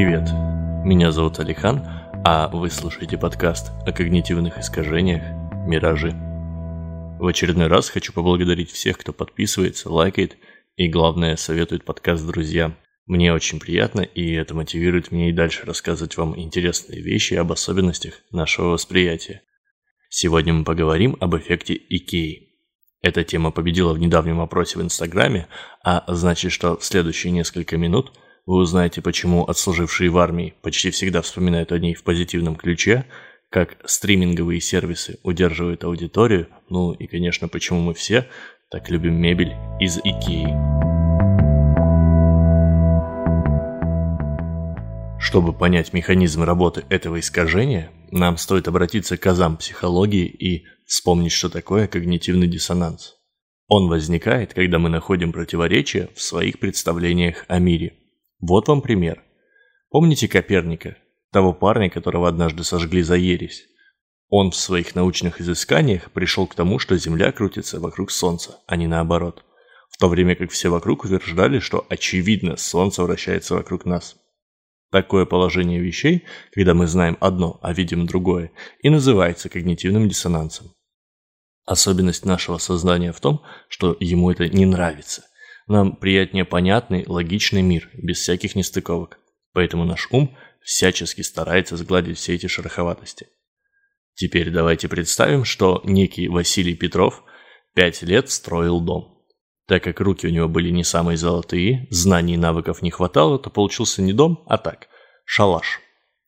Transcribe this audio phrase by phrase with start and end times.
[0.00, 0.30] Привет,
[0.84, 1.84] меня зовут Алихан,
[2.24, 5.24] а вы слушаете подкаст о когнитивных искажениях
[5.66, 6.12] «Миражи».
[7.18, 10.36] В очередной раз хочу поблагодарить всех, кто подписывается, лайкает
[10.76, 12.76] и, главное, советует подкаст друзьям.
[13.06, 18.22] Мне очень приятно, и это мотивирует меня и дальше рассказывать вам интересные вещи об особенностях
[18.30, 19.42] нашего восприятия.
[20.10, 22.50] Сегодня мы поговорим об эффекте Икеи.
[23.02, 25.48] Эта тема победила в недавнем опросе в Инстаграме,
[25.82, 28.12] а значит, что в следующие несколько минут–
[28.48, 33.04] вы узнаете, почему отслужившие в армии почти всегда вспоминают о ней в позитивном ключе,
[33.50, 38.26] как стриминговые сервисы удерживают аудиторию, ну и, конечно, почему мы все
[38.70, 40.56] так любим мебель из Икеи.
[45.20, 51.50] Чтобы понять механизм работы этого искажения, нам стоит обратиться к азам психологии и вспомнить, что
[51.50, 53.16] такое когнитивный диссонанс.
[53.66, 57.97] Он возникает, когда мы находим противоречия в своих представлениях о мире.
[58.40, 59.24] Вот вам пример.
[59.90, 60.96] Помните Коперника,
[61.32, 63.66] того парня, которого однажды сожгли за ересь?
[64.28, 68.86] Он в своих научных изысканиях пришел к тому, что Земля крутится вокруг Солнца, а не
[68.86, 69.44] наоборот.
[69.90, 74.16] В то время как все вокруг утверждали, что очевидно Солнце вращается вокруг нас.
[74.90, 80.72] Такое положение вещей, когда мы знаем одно, а видим другое, и называется когнитивным диссонансом.
[81.64, 85.24] Особенность нашего сознания в том, что ему это не нравится,
[85.68, 89.18] нам приятнее понятный, логичный мир, без всяких нестыковок.
[89.52, 93.28] Поэтому наш ум всячески старается сгладить все эти шероховатости.
[94.14, 97.22] Теперь давайте представим, что некий Василий Петров
[97.74, 99.24] пять лет строил дом.
[99.66, 103.50] Так как руки у него были не самые золотые, знаний и навыков не хватало, то
[103.50, 104.88] получился не дом, а так,
[105.24, 105.80] шалаш.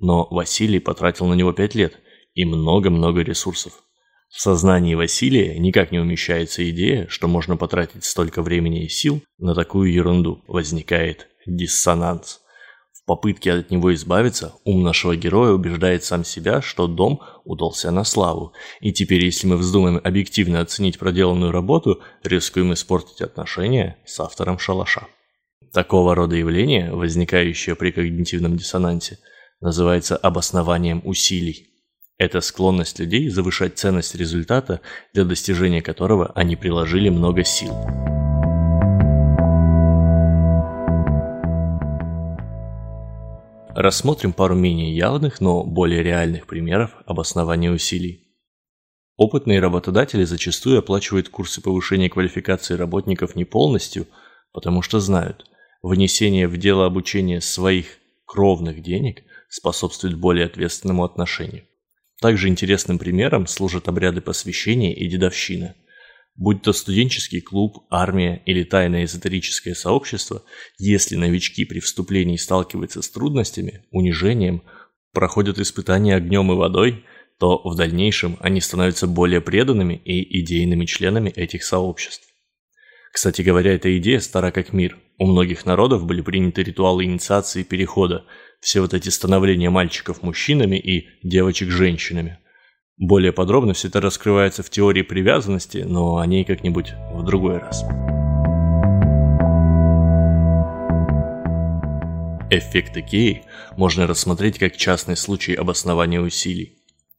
[0.00, 1.98] Но Василий потратил на него пять лет
[2.34, 3.84] и много-много ресурсов.
[4.28, 9.54] В сознании Василия никак не умещается идея, что можно потратить столько времени и сил на
[9.54, 10.44] такую ерунду.
[10.46, 12.40] Возникает диссонанс.
[12.92, 18.04] В попытке от него избавиться, ум нашего героя убеждает сам себя, что дом удался на
[18.04, 18.52] славу.
[18.80, 25.06] И теперь, если мы вздумаем объективно оценить проделанную работу, рискуем испортить отношения с автором шалаша.
[25.72, 29.18] Такого рода явление, возникающее при когнитивном диссонансе,
[29.60, 31.77] называется обоснованием усилий.
[32.18, 34.80] Это склонность людей завышать ценность результата,
[35.14, 37.72] для достижения которого они приложили много сил.
[43.70, 48.26] Рассмотрим пару менее явных, но более реальных примеров обоснования усилий.
[49.16, 54.08] Опытные работодатели зачастую оплачивают курсы повышения квалификации работников не полностью,
[54.52, 55.44] потому что знают,
[55.82, 57.86] внесение в дело обучения своих
[58.26, 61.62] кровных денег способствует более ответственному отношению.
[62.20, 65.74] Также интересным примером служат обряды посвящения и дедовщина.
[66.34, 70.42] Будь то студенческий клуб, армия или тайное эзотерическое сообщество,
[70.78, 74.62] если новички при вступлении сталкиваются с трудностями, унижением,
[75.12, 77.04] проходят испытания огнем и водой,
[77.38, 82.27] то в дальнейшем они становятся более преданными и идейными членами этих сообществ.
[83.18, 84.96] Кстати говоря, эта идея стара как мир.
[85.18, 88.24] У многих народов были приняты ритуалы инициации и перехода,
[88.60, 92.38] все вот эти становления мальчиков мужчинами и девочек женщинами.
[92.96, 97.82] Более подробно все это раскрывается в теории привязанности, но о ней как-нибудь в другой раз.
[102.52, 103.42] Эффект Икеи
[103.76, 106.77] можно рассмотреть как частный случай обоснования усилий.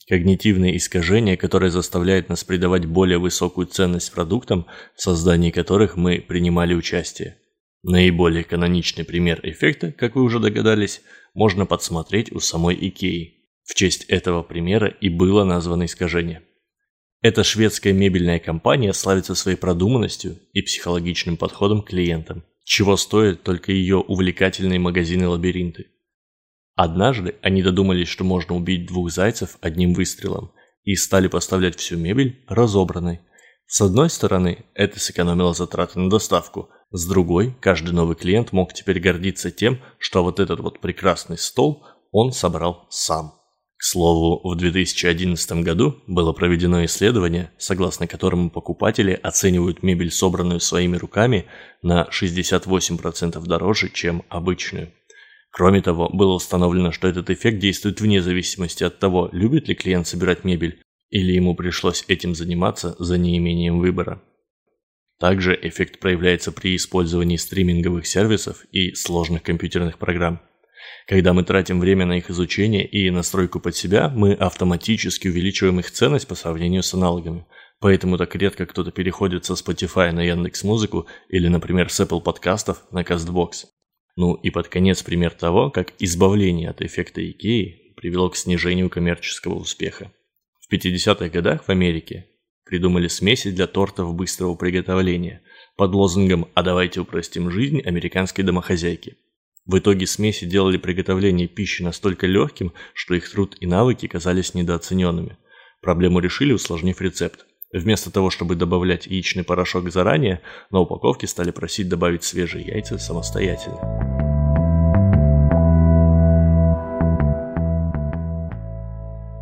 [0.09, 4.65] Когнитивные искажения, которые заставляют нас придавать более высокую ценность продуктам,
[4.95, 7.37] в создании которых мы принимали участие.
[7.83, 11.03] Наиболее каноничный пример эффекта, как вы уже догадались,
[11.35, 13.35] можно подсмотреть у самой Икеи.
[13.63, 16.41] В честь этого примера и было названо искажение.
[17.21, 23.71] Эта шведская мебельная компания славится своей продуманностью и психологичным подходом к клиентам, чего стоят только
[23.71, 25.85] ее увлекательные магазины-лабиринты.
[26.81, 30.53] Однажды они додумались, что можно убить двух зайцев одним выстрелом,
[30.85, 33.19] и стали поставлять всю мебель разобранной.
[33.65, 39.01] С одной стороны, это сэкономило затраты на доставку, с другой, каждый новый клиент мог теперь
[39.01, 43.33] гордиться тем, что вот этот вот прекрасный стол он собрал сам.
[43.75, 50.95] К слову, в 2011 году было проведено исследование, согласно которому покупатели оценивают мебель, собранную своими
[50.95, 51.45] руками,
[51.81, 54.93] на 68% дороже, чем обычную.
[55.51, 60.07] Кроме того, было установлено, что этот эффект действует вне зависимости от того, любит ли клиент
[60.07, 64.21] собирать мебель, или ему пришлось этим заниматься за неимением выбора.
[65.19, 70.39] Также эффект проявляется при использовании стриминговых сервисов и сложных компьютерных программ.
[71.07, 75.91] Когда мы тратим время на их изучение и настройку под себя, мы автоматически увеличиваем их
[75.91, 77.45] ценность по сравнению с аналогами.
[77.81, 83.01] Поэтому так редко кто-то переходит со Spotify на Яндекс.Музыку или, например, с Apple подкастов на
[83.01, 83.65] CastBox.
[84.19, 89.55] Ну и под конец пример того, как избавление от эффекта Икеи привело к снижению коммерческого
[89.55, 90.11] успеха.
[90.59, 92.27] В 50-х годах в Америке
[92.65, 95.41] придумали смеси для тортов быстрого приготовления
[95.77, 99.15] под лозунгом «А давайте упростим жизнь американской домохозяйки».
[99.65, 105.37] В итоге смеси делали приготовление пищи настолько легким, что их труд и навыки казались недооцененными.
[105.79, 107.45] Проблему решили, усложнив рецепт.
[107.71, 113.77] Вместо того, чтобы добавлять яичный порошок заранее, на упаковке стали просить добавить свежие яйца самостоятельно.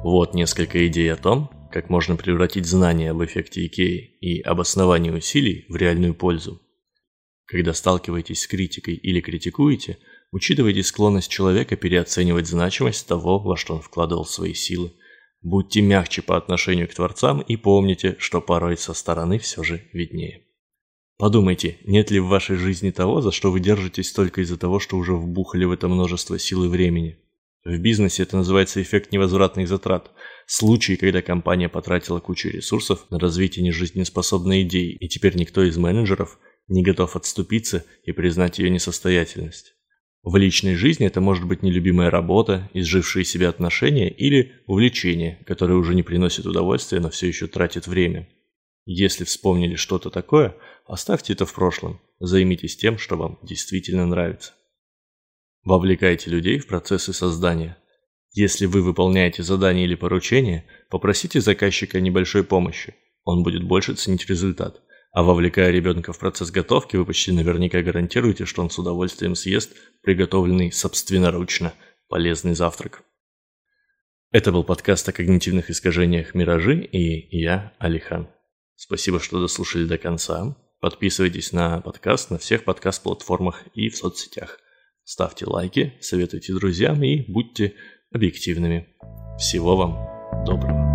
[0.03, 5.65] Вот несколько идей о том, как можно превратить знания об эффекте Икеи и обосновании усилий
[5.69, 6.62] в реальную пользу.
[7.45, 10.00] Когда сталкиваетесь с критикой или критикуете,
[10.33, 14.91] учитывайте склонность человека переоценивать значимость того, во что он вкладывал свои силы–
[15.41, 20.43] Будьте мягче по отношению к творцам и помните, что порой со стороны все же виднее.
[21.17, 24.97] Подумайте, нет ли в вашей жизни того, за что вы держитесь только из-за того, что
[24.97, 27.19] уже вбухали в это множество сил и времени.
[27.63, 30.11] В бизнесе это называется эффект невозвратных затрат.
[30.45, 36.39] Случаи, когда компания потратила кучу ресурсов на развитие нежизнеспособной идеи, и теперь никто из менеджеров
[36.67, 39.76] не готов отступиться и признать ее несостоятельность.
[40.29, 45.95] В личной жизни это может быть нелюбимая работа, изжившие себя отношения или увлечение, которое уже
[45.95, 48.27] не приносит удовольствия, но все еще тратит время.
[48.83, 54.51] Если вспомнили что-то такое, оставьте это в прошлом, займитесь тем, что вам действительно нравится.
[55.63, 57.77] Вовлекайте людей в процессы создания.
[58.33, 64.81] Если вы выполняете задание или поручение, попросите заказчика небольшой помощи, он будет больше ценить результат.
[65.12, 69.75] А вовлекая ребенка в процесс готовки, вы почти наверняка гарантируете, что он с удовольствием съест
[70.01, 71.74] приготовленный собственноручно
[72.07, 73.04] полезный завтрак.
[74.31, 78.27] Это был подкаст о когнитивных искажениях «Миражи» и я, Алихан.
[78.75, 80.56] Спасибо, что дослушали до конца.
[80.80, 84.59] Подписывайтесь на подкаст на всех подкаст-платформах и в соцсетях.
[85.04, 87.74] Ставьте лайки, советуйте друзьям и будьте
[88.12, 88.89] объективными.
[89.39, 90.86] Всего вам доброго.